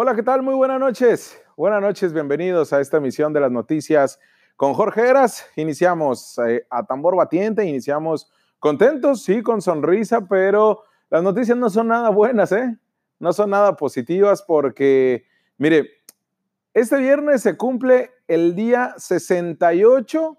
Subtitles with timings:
[0.00, 0.42] Hola, ¿qué tal?
[0.42, 1.42] Muy buenas noches.
[1.56, 4.20] Buenas noches, bienvenidos a esta emisión de las noticias
[4.54, 5.44] con Jorge Eras.
[5.56, 8.30] Iniciamos eh, a tambor batiente, iniciamos
[8.60, 12.78] contentos, sí, con sonrisa, pero las noticias no son nada buenas, ¿eh?
[13.18, 15.24] No son nada positivas porque,
[15.56, 15.90] mire,
[16.74, 20.38] este viernes se cumple el día 68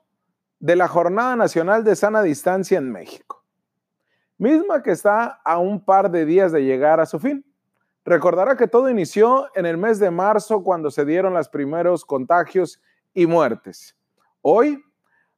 [0.60, 3.44] de la Jornada Nacional de Sana Distancia en México,
[4.38, 7.44] misma que está a un par de días de llegar a su fin.
[8.06, 12.82] Recordará que todo inició en el mes de marzo cuando se dieron los primeros contagios
[13.14, 13.96] y muertes.
[14.42, 14.84] Hoy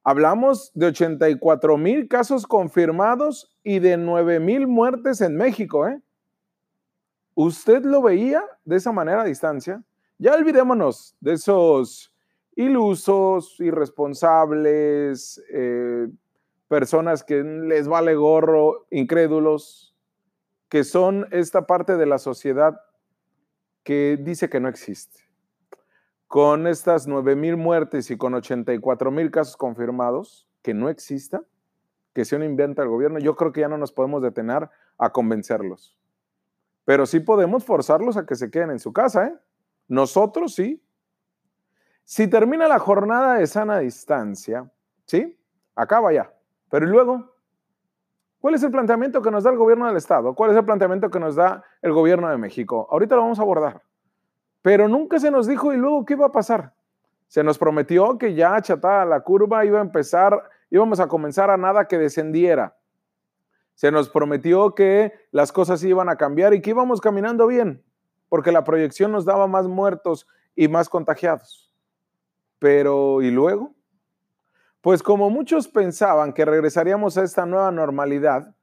[0.03, 5.87] hablamos de 84 mil casos confirmados y de 9 mil muertes en México.
[5.87, 6.01] ¿eh?
[7.33, 9.83] ¿Usted lo veía de esa manera a distancia?
[10.17, 12.13] Ya olvidémonos de esos
[12.55, 16.07] ilusos, irresponsables, eh,
[16.67, 19.90] personas que les vale gorro, incrédulos,
[20.71, 22.79] que son esta parte de la sociedad
[23.83, 25.19] que dice que no existe.
[26.27, 31.43] Con estas 9 mil muertes y con 84 mil casos confirmados, que no exista,
[32.13, 35.11] que sea un invento del gobierno, yo creo que ya no nos podemos detener a
[35.11, 35.99] convencerlos.
[36.85, 39.35] Pero sí podemos forzarlos a que se queden en su casa, ¿eh?
[39.89, 40.81] Nosotros sí,
[42.05, 44.71] si termina la jornada de sana distancia,
[45.03, 45.37] ¿sí?
[45.75, 46.33] Acaba ya.
[46.69, 47.35] Pero ¿y luego?
[48.41, 50.33] ¿Cuál es el planteamiento que nos da el gobierno del Estado?
[50.33, 52.87] ¿Cuál es el planteamiento que nos da el gobierno de México?
[52.89, 53.83] Ahorita lo vamos a abordar.
[54.63, 56.73] Pero nunca se nos dijo, ¿y luego qué iba a pasar?
[57.27, 61.57] Se nos prometió que ya achatada la curva iba a empezar, íbamos a comenzar a
[61.57, 62.75] nada que descendiera.
[63.75, 67.83] Se nos prometió que las cosas iban a cambiar y que íbamos caminando bien,
[68.27, 71.71] porque la proyección nos daba más muertos y más contagiados.
[72.57, 73.75] Pero, ¿y luego?
[74.81, 78.55] Pues como muchos pensaban que regresaríamos a esta nueva normalidad,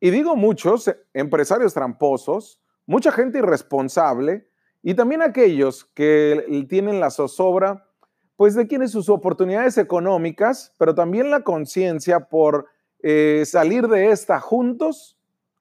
[0.00, 4.48] y digo muchos, empresarios tramposos, mucha gente irresponsable,
[4.82, 7.86] y también aquellos que tienen la zozobra,
[8.34, 12.66] pues de quienes sus oportunidades económicas, pero también la conciencia por
[13.00, 15.16] eh, salir de esta juntos,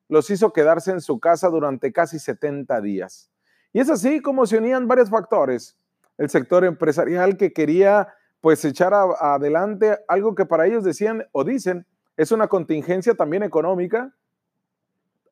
[0.09, 3.31] los hizo quedarse en su casa durante casi 70 días.
[3.71, 5.77] Y es así como se unían varios factores
[6.17, 8.09] el sector empresarial que quería
[8.41, 11.85] pues echar adelante algo que para ellos decían o dicen
[12.17, 14.13] es una contingencia también económica.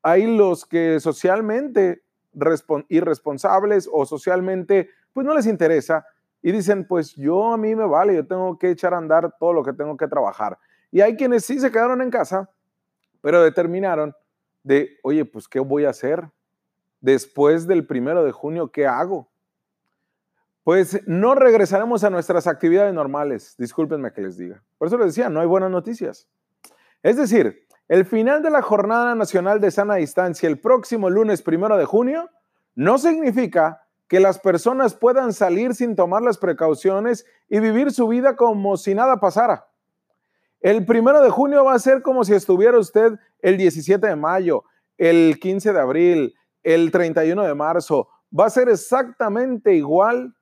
[0.01, 2.03] Hay los que socialmente
[2.87, 6.05] irresponsables o socialmente pues no les interesa
[6.41, 9.53] y dicen pues yo a mí me vale, yo tengo que echar a andar todo
[9.53, 10.57] lo que tengo que trabajar.
[10.91, 12.49] Y hay quienes sí se quedaron en casa,
[13.21, 14.15] pero determinaron
[14.63, 16.29] de, oye, pues ¿qué voy a hacer?
[17.01, 19.28] Después del primero de junio, ¿qué hago?
[20.69, 23.55] Pues no regresaremos a nuestras actividades normales.
[23.57, 24.61] Discúlpenme que les diga.
[24.77, 26.29] Por eso les decía, no hay buenas noticias.
[27.01, 31.75] Es decir, el final de la Jornada Nacional de Sana Distancia el próximo lunes primero
[31.75, 32.29] de junio
[32.75, 38.35] no significa que las personas puedan salir sin tomar las precauciones y vivir su vida
[38.35, 39.65] como si nada pasara.
[40.61, 44.65] El primero de junio va a ser como si estuviera usted el 17 de mayo,
[44.99, 48.07] el 15 de abril, el 31 de marzo.
[48.39, 50.35] Va a ser exactamente igual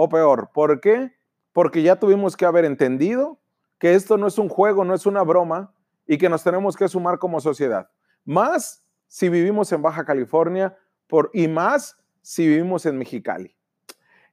[0.00, 0.50] o peor.
[0.54, 1.12] ¿Por qué?
[1.52, 3.40] Porque ya tuvimos que haber entendido
[3.80, 5.74] que esto no es un juego, no es una broma
[6.06, 7.90] y que nos tenemos que sumar como sociedad.
[8.24, 10.78] Más si vivimos en Baja California
[11.08, 13.56] por, y más si vivimos en Mexicali.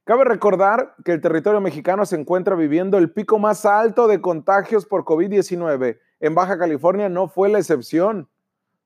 [0.04, 4.86] Cabe recordar que el territorio mexicano se encuentra viviendo el pico más alto de contagios
[4.86, 5.98] por COVID-19.
[6.20, 8.28] En Baja California no fue la excepción.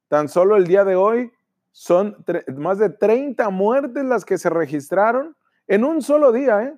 [0.09, 1.31] Tan solo el día de hoy
[1.73, 2.17] son
[2.57, 5.37] más de 30 muertes las que se registraron
[5.71, 6.75] en un solo día, ¿eh?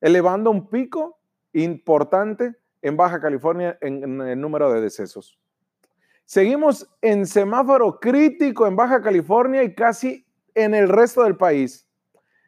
[0.00, 1.18] elevando un pico
[1.52, 5.38] importante en Baja California en, el número de decesos.
[6.24, 11.86] Seguimos en semáforo crítico en Baja California y casi en el resto del país.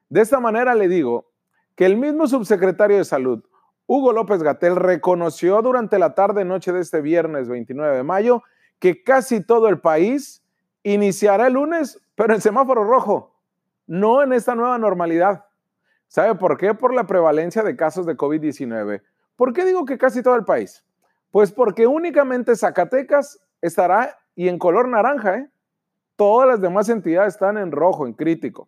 [0.09, 1.31] De esta manera le digo
[1.75, 3.45] que el mismo subsecretario de Salud,
[3.87, 8.43] Hugo López Gatel, reconoció durante la tarde-noche de este viernes 29 de mayo
[8.79, 10.43] que casi todo el país
[10.85, 13.35] iniciará el lunes, pero en semáforo rojo,
[13.87, 15.46] no en esta nueva normalidad.
[16.17, 16.73] ¿Sabe por qué?
[16.73, 19.03] Por la prevalencia de casos de COVID-19.
[19.37, 20.83] ¿Por qué digo que casi todo el país?
[21.31, 25.51] Pues porque únicamente Zacatecas estará y en color naranja, ¿eh?
[26.17, 28.67] Todas las demás entidades están en rojo, en crítico.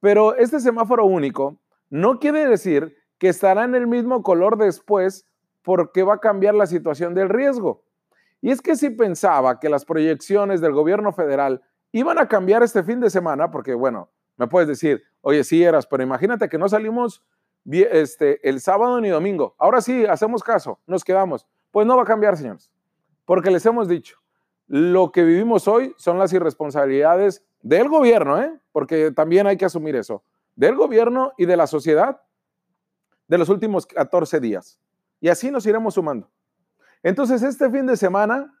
[0.00, 1.58] Pero este semáforo único
[1.90, 5.26] no quiere decir que estará en el mismo color después
[5.60, 7.84] porque va a cambiar la situación del riesgo.
[8.40, 11.60] Y es que si pensaba que las proyecciones del gobierno federal
[11.92, 15.86] iban a cambiar este fin de semana, porque bueno, me puedes decir, oye, sí eras,
[15.86, 17.22] pero imagínate que no salimos
[17.64, 19.54] este, el sábado ni domingo.
[19.58, 21.46] Ahora sí, hacemos caso, nos quedamos.
[21.70, 22.72] Pues no va a cambiar, señores,
[23.24, 24.18] porque les hemos dicho,
[24.66, 28.58] lo que vivimos hoy son las irresponsabilidades del gobierno, ¿eh?
[28.72, 30.22] porque también hay que asumir eso.
[30.56, 32.20] del gobierno y de la sociedad
[33.28, 34.78] de los últimos 14 días.
[35.20, 36.28] Y así nos iremos sumando.
[37.02, 38.52] Entonces, este fin de semana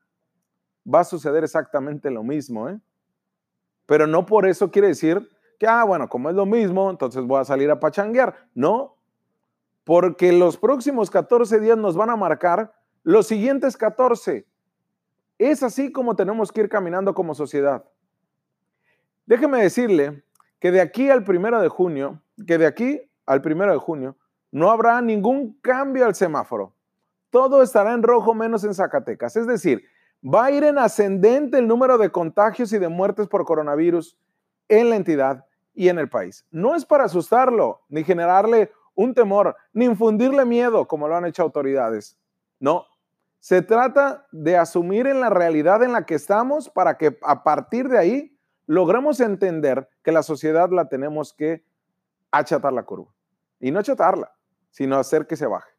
[0.86, 2.80] va a suceder exactamente lo mismo, ¿eh?
[3.86, 5.28] Pero no por eso quiere decir
[5.60, 8.34] que, ah, bueno, como es lo mismo, entonces voy a salir a pachanguear.
[8.54, 8.96] No,
[9.84, 12.72] porque los próximos 14 días nos van a marcar
[13.02, 14.46] los siguientes 14.
[15.36, 17.84] Es así como tenemos que ir caminando como sociedad.
[19.26, 20.24] Déjeme decirle
[20.60, 24.16] que de aquí al primero de junio, que de aquí al primero de junio,
[24.50, 26.74] no habrá ningún cambio al semáforo.
[27.28, 29.36] Todo estará en rojo menos en Zacatecas.
[29.36, 29.84] Es decir,
[30.24, 34.16] va a ir en ascendente el número de contagios y de muertes por coronavirus
[34.70, 35.44] en la entidad
[35.74, 36.46] y en el país.
[36.50, 41.42] No es para asustarlo, ni generarle un temor, ni infundirle miedo, como lo han hecho
[41.42, 42.18] autoridades.
[42.58, 42.86] No,
[43.38, 47.88] se trata de asumir en la realidad en la que estamos para que a partir
[47.88, 51.64] de ahí logremos entender que la sociedad la tenemos que
[52.30, 53.12] achatar la curva.
[53.58, 54.32] Y no achatarla,
[54.70, 55.70] sino hacer que se baje.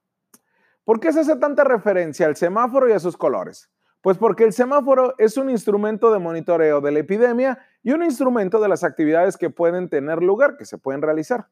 [0.84, 3.70] ¿Por qué se hace tanta referencia al semáforo y a sus colores?
[4.02, 8.60] Pues porque el semáforo es un instrumento de monitoreo de la epidemia y un instrumento
[8.60, 11.48] de las actividades que pueden tener lugar, que se pueden realizar.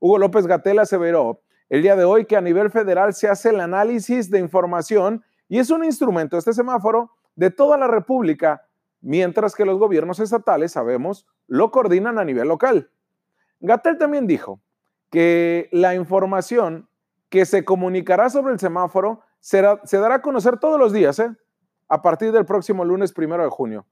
[0.00, 3.60] Hugo López Gatel aseveró el día de hoy que a nivel federal se hace el
[3.60, 8.66] análisis de información y es un instrumento, este semáforo, de toda la República,
[9.00, 12.90] mientras que los gobiernos estatales, sabemos, lo coordinan a nivel local.
[13.60, 14.60] Gatel también dijo
[15.10, 16.88] que la información
[17.28, 21.30] que se comunicará sobre el semáforo será, se dará a conocer todos los días, ¿eh?
[21.92, 23.84] A partir del próximo lunes primero de junio.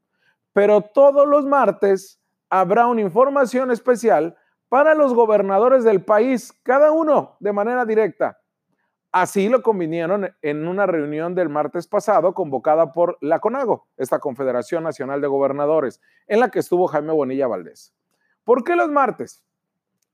[0.54, 2.18] Pero todos los martes
[2.48, 4.38] habrá una información especial
[4.70, 8.38] para los gobernadores del país, cada uno de manera directa.
[9.12, 14.82] Así lo convinieron en una reunión del martes pasado convocada por la CONAGO, esta Confederación
[14.82, 17.92] Nacional de Gobernadores, en la que estuvo Jaime Bonilla Valdés.
[18.44, 19.44] ¿Por qué los martes?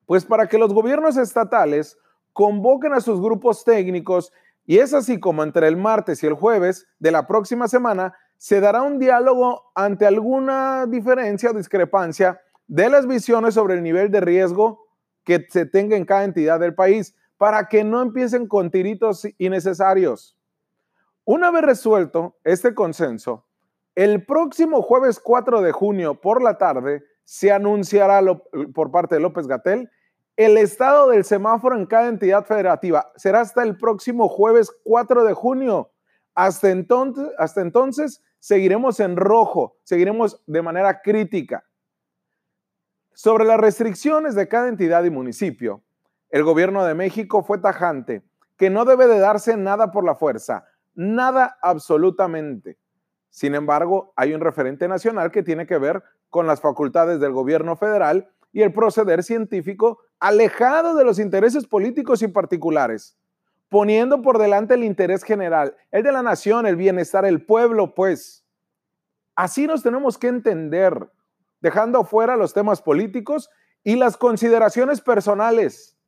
[0.06, 1.96] Pues para que los gobiernos estatales
[2.32, 4.32] convoquen a sus grupos técnicos
[4.66, 8.60] y es así como entre el martes y el jueves de la próxima semana se
[8.60, 14.20] dará un diálogo ante alguna diferencia o discrepancia de las visiones sobre el nivel de
[14.20, 14.84] riesgo
[15.24, 20.36] que se tenga en cada entidad del país para que no empiecen con tiritos innecesarios.
[21.24, 23.46] Una vez resuelto este consenso,
[23.94, 28.20] el próximo jueves 4 de junio por la tarde se anunciará
[28.74, 29.90] por parte de López Gatel
[30.36, 35.32] el estado del semáforo en cada entidad federativa será hasta el próximo jueves 4 de
[35.32, 35.90] junio.
[36.34, 41.64] Hasta entonces, hasta entonces seguiremos en rojo, seguiremos de manera crítica.
[43.14, 45.82] Sobre las restricciones de cada entidad y municipio,
[46.28, 48.22] el gobierno de México fue tajante,
[48.58, 52.78] que no debe de darse nada por la fuerza, nada absolutamente.
[53.30, 57.76] Sin embargo, hay un referente nacional que tiene que ver con las facultades del gobierno
[57.76, 63.14] federal y el proceder científico alejado de los intereses políticos y particulares,
[63.68, 68.46] poniendo por delante el interés general, el de la nación, el bienestar, el pueblo, pues.
[69.34, 71.06] Así nos tenemos que entender,
[71.60, 73.50] dejando fuera los temas políticos
[73.84, 75.98] y las consideraciones personales.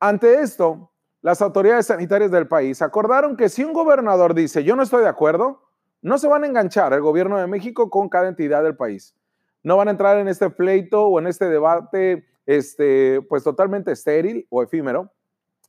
[0.00, 0.92] Ante esto,
[1.22, 5.08] las autoridades sanitarias del país acordaron que si un gobernador dice yo no estoy de
[5.08, 5.62] acuerdo,
[6.02, 9.16] no se van a enganchar el gobierno de México con cada entidad del país
[9.64, 14.46] no van a entrar en este pleito o en este debate, este, pues totalmente estéril
[14.50, 15.12] o efímero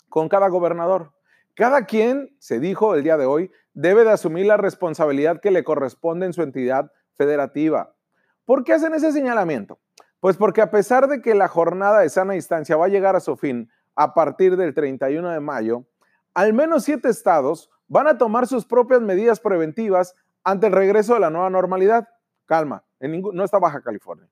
[0.10, 1.14] con cada gobernador.
[1.56, 5.64] Cada quien, se dijo el día de hoy, debe de asumir la responsabilidad que le
[5.64, 7.96] corresponde en su entidad federativa.
[8.44, 9.80] ¿Por qué hacen ese señalamiento?
[10.20, 13.22] Pues porque a pesar de que la jornada de sana distancia va a llegar a
[13.22, 15.86] su fin a partir del 31 de mayo,
[16.34, 21.22] al menos siete estados van a tomar sus propias medidas preventivas ante el regreso de
[21.22, 22.10] la nueva normalidad.
[22.46, 24.28] Calma, no está Baja California.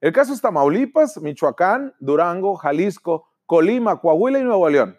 [0.00, 4.98] El caso es Tamaulipas, Michoacán, Durango, Jalisco, Colima, Coahuila y Nuevo León.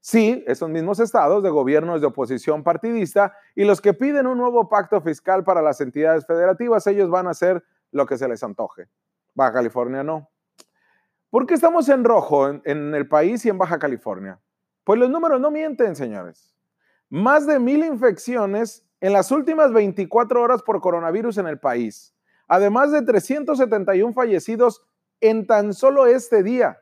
[0.00, 4.68] Sí, esos mismos estados de gobiernos de oposición partidista y los que piden un nuevo
[4.68, 8.88] pacto fiscal para las entidades federativas, ellos van a hacer lo que se les antoje.
[9.34, 10.30] Baja California no.
[11.30, 14.40] ¿Por qué estamos en rojo en, en el país y en Baja California?
[14.84, 16.56] Pues los números no mienten, señores.
[17.10, 22.14] Más de mil infecciones en las últimas 24 horas por coronavirus en el país
[22.48, 24.84] además de 371 fallecidos
[25.20, 26.80] en tan solo este día.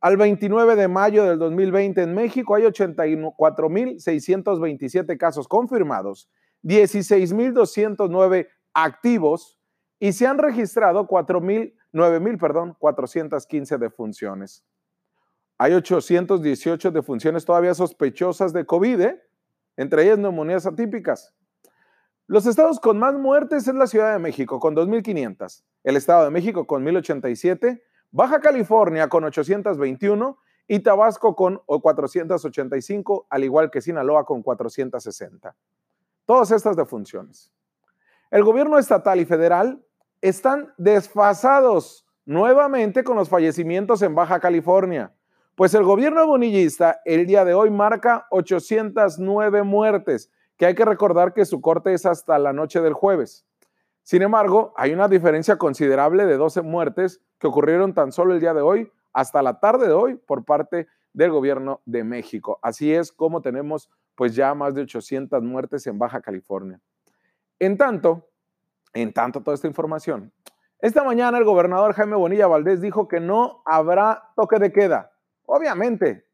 [0.00, 6.30] Al 29 de mayo del 2020 en México hay 84.627 casos confirmados,
[6.62, 9.58] 16.209 activos
[9.98, 14.62] y se han registrado 9.000, perdón, 415 defunciones.
[15.58, 19.22] Hay 818 defunciones todavía sospechosas de COVID, ¿eh?
[19.76, 21.34] Entre ellas neumonías atípicas.
[22.26, 25.62] Los estados con más muertes es la Ciudad de México, con 2.500.
[25.84, 27.82] El Estado de México con 1.087.
[28.10, 35.54] Baja California con 821 y Tabasco con 485, al igual que Sinaloa con 460.
[36.24, 37.52] Todas estas defunciones.
[38.30, 39.84] El gobierno estatal y federal
[40.20, 45.14] están desfasados nuevamente con los fallecimientos en Baja California,
[45.56, 51.32] pues el gobierno bonillista el día de hoy marca 809 muertes, que hay que recordar
[51.32, 53.46] que su corte es hasta la noche del jueves.
[54.02, 58.52] Sin embargo, hay una diferencia considerable de 12 muertes que ocurrieron tan solo el día
[58.52, 62.58] de hoy hasta la tarde de hoy por parte del gobierno de México.
[62.60, 66.80] Así es como tenemos pues ya más de 800 muertes en Baja California.
[67.58, 68.28] En tanto,
[68.92, 70.30] en tanto toda esta información,
[70.80, 75.12] esta mañana el gobernador Jaime Bonilla Valdés dijo que no habrá toque de queda.
[75.46, 76.26] Obviamente,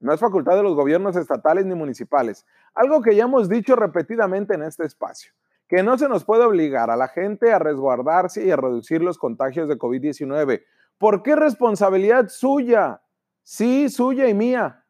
[0.00, 2.44] no es facultad de los gobiernos estatales ni municipales.
[2.74, 5.32] Algo que ya hemos dicho repetidamente en este espacio,
[5.68, 9.18] que no se nos puede obligar a la gente a resguardarse y a reducir los
[9.18, 10.62] contagios de COVID-19.
[10.98, 13.00] ¿Por qué responsabilidad suya?
[13.42, 14.84] Sí, suya y mía.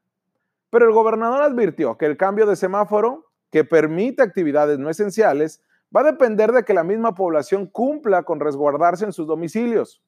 [0.71, 5.63] Pero el gobernador advirtió que el cambio de semáforo, que permite actividades no esenciales,
[5.95, 10.03] va a depender de que la misma población cumpla con resguardarse en sus domicilios.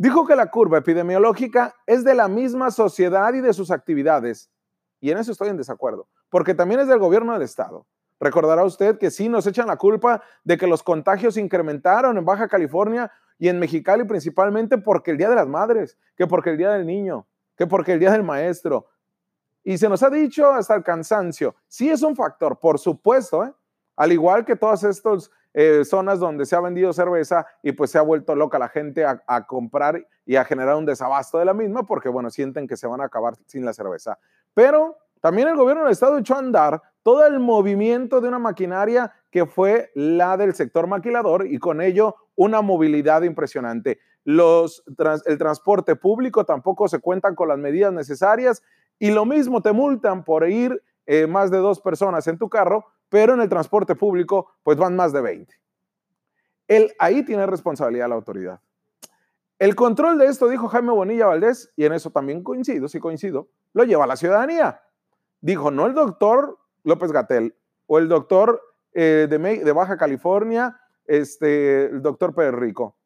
[0.00, 4.48] Dijo que la curva epidemiológica es de la misma sociedad y de sus actividades.
[5.00, 7.84] Y en eso estoy en desacuerdo, porque también es del gobierno del Estado.
[8.20, 12.46] Recordará usted que sí nos echan la culpa de que los contagios incrementaron en Baja
[12.46, 16.70] California y en Mexicali principalmente porque el Día de las Madres, que porque el Día
[16.70, 17.26] del Niño,
[17.56, 18.86] que porque el Día del Maestro.
[19.64, 21.56] Y se nos ha dicho hasta el cansancio.
[21.66, 23.52] Sí es un factor, por supuesto, ¿eh?
[23.96, 27.98] Al igual que todas estas eh, zonas donde se ha vendido cerveza y pues se
[27.98, 31.84] ha vuelto loca la gente a, comprar y a generar un desabasto de la misma
[31.86, 34.18] porque, bueno, sienten que se van a acabar sin la cerveza.
[34.54, 39.12] Pero también el gobierno del estado echó a andar todo el movimiento de una maquinaria
[39.30, 43.98] que fue la del sector maquilador y con ello una movilidad impresionante.
[44.24, 44.84] Los,
[45.24, 48.62] el transporte público tampoco se cuentan con las medidas necesarias
[48.98, 52.84] y lo mismo te multan por ir eh, más de dos personas en tu carro
[53.08, 55.54] pero en el transporte público pues van más de 20.
[56.68, 58.60] Él ahí tiene responsabilidad la autoridad.
[59.58, 63.48] El control de esto, dijo Jaime Bonilla Valdés, y en eso también coincido, sí coincido,
[63.72, 64.82] lo lleva la ciudadanía.
[65.40, 68.62] Dijo, no el doctor López Gatel o el doctor
[68.92, 72.96] eh, de, de, Baja California, este, el doctor Pérez Rico,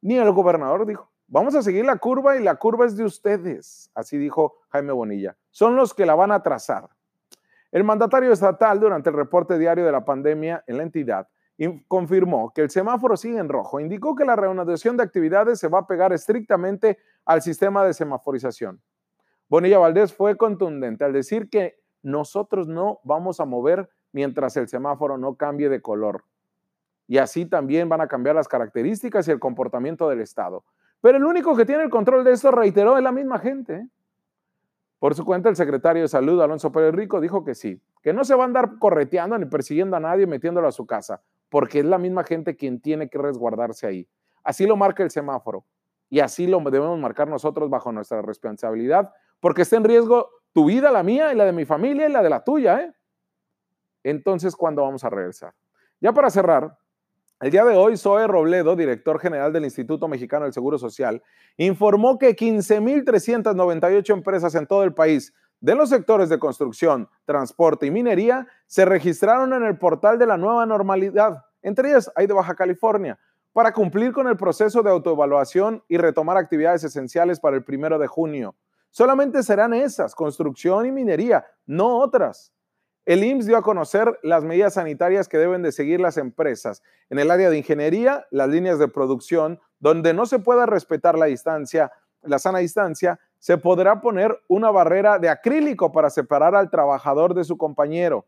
[0.00, 3.90] ni el gobernador dijo, vamos a seguir la curva y la curva es de ustedes,
[3.94, 5.36] así dijo Jaime Bonilla.
[5.50, 6.88] Son los que la van a trazar.
[7.72, 11.28] El mandatario estatal, durante el reporte diario de la pandemia en la entidad,
[11.88, 13.80] confirmó que el semáforo sigue en rojo.
[13.80, 18.80] Indicó que la reanudación de actividades se va a pegar estrictamente al sistema de semaforización.
[19.48, 25.18] Bonilla Valdés fue contundente al decir que nosotros no vamos a mover mientras el semáforo
[25.18, 26.24] no cambie de color.
[27.06, 30.64] Y así también van a cambiar las características y el comportamiento del Estado.
[31.00, 33.88] Pero el único que tiene el control de esto, reiteró, es la misma gente.
[35.00, 38.22] Por su cuenta, el secretario de Salud, Alonso Pérez Rico, dijo que sí, que no
[38.22, 41.86] se va a andar correteando ni persiguiendo a nadie metiéndolo a su casa, porque es
[41.86, 44.08] la misma gente quien tiene que resguardarse ahí.
[44.44, 45.64] Así lo marca el semáforo
[46.10, 50.90] y así lo debemos marcar nosotros bajo nuestra responsabilidad, porque está en riesgo tu vida,
[50.90, 52.80] la mía y la de mi familia y la de la tuya.
[52.82, 52.92] ¿eh?
[54.02, 55.54] Entonces, ¿cuándo vamos a regresar?
[55.98, 56.76] Ya para cerrar,
[57.40, 61.22] el día de hoy, Zoe Robledo, director general del Instituto Mexicano del Seguro Social,
[61.56, 67.90] informó que 15.398 empresas en todo el país de los sectores de construcción, transporte y
[67.90, 71.44] minería se registraron en el portal de la nueva normalidad.
[71.62, 73.18] Entre ellas hay de Baja California,
[73.52, 78.06] para cumplir con el proceso de autoevaluación y retomar actividades esenciales para el primero de
[78.06, 78.54] junio.
[78.90, 82.52] Solamente serán esas, construcción y minería, no otras.
[83.10, 86.80] El IMSS dio a conocer las medidas sanitarias que deben de seguir las empresas.
[87.08, 91.26] En el área de ingeniería, las líneas de producción, donde no se pueda respetar la
[91.26, 91.90] distancia,
[92.22, 97.42] la sana distancia, se podrá poner una barrera de acrílico para separar al trabajador de
[97.42, 98.26] su compañero.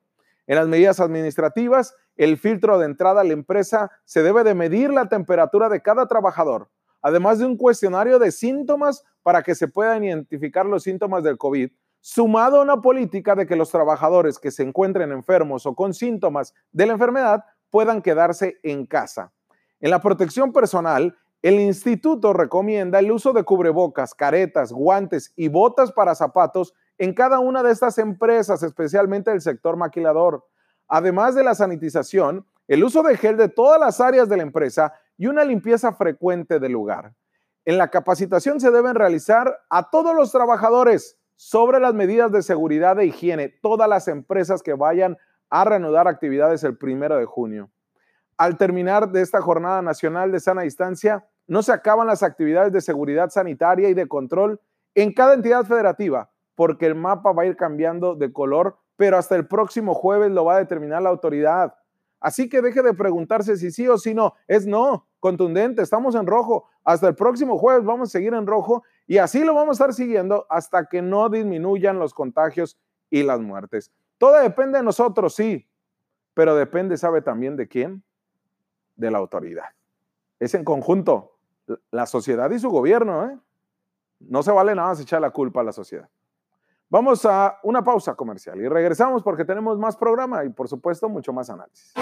[0.49, 4.91] En las medidas administrativas, el filtro de entrada a la empresa se debe de medir
[4.91, 6.69] la temperatura de cada trabajador,
[7.03, 11.71] además de un cuestionario de síntomas para que se puedan identificar los síntomas del COVID
[12.03, 16.53] sumado a una política de que los trabajadores que se encuentren enfermos o con síntomas
[16.73, 19.33] de la enfermedad puedan quedarse en casa.
[19.81, 25.93] En la protección personal, el instituto recomienda el uso de cubrebocas, caretas, guantes y botas
[25.93, 30.45] para zapatos en cada una de estas empresas, especialmente el sector maquilador.
[30.89, 34.93] Además de la sanitización, el uso de gel de todas las áreas de la empresa
[35.17, 37.15] y una limpieza frecuente del lugar.
[37.65, 43.01] En la capacitación se deben realizar a todos los trabajadores, sobre las medidas de seguridad
[43.01, 45.19] e higiene, todas las empresas que vayan
[45.51, 47.69] a reanudar actividades el primero de junio.
[48.37, 52.81] Al terminar de esta jornada nacional de sana distancia, no se acaban las actividades de
[52.81, 54.61] seguridad sanitaria y de control
[54.95, 59.35] en cada entidad federativa, porque el mapa va a ir cambiando de color, pero hasta
[59.35, 61.75] el próximo jueves lo va a determinar la autoridad.
[62.21, 64.35] Así que deje de preguntarse si sí o si no.
[64.47, 66.69] Es no, contundente, estamos en rojo.
[66.85, 69.95] Hasta el próximo jueves vamos a seguir en rojo y así lo vamos a estar
[69.95, 72.79] siguiendo hasta que no disminuyan los contagios
[73.11, 73.93] y las muertes.
[74.19, 75.69] Todo depende de nosotros, sí,
[76.35, 78.03] pero depende, ¿sabe también de quién?
[78.97, 79.67] De la autoridad.
[80.39, 81.37] Es en conjunto,
[81.91, 83.27] la sociedad y su gobierno.
[83.27, 83.39] ¿eh?
[84.21, 86.09] No se vale nada más echar la culpa a la sociedad.
[86.89, 91.33] Vamos a una pausa comercial y regresamos porque tenemos más programa y por supuesto mucho
[91.33, 91.95] más análisis.